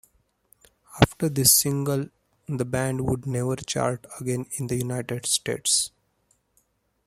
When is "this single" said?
1.29-2.07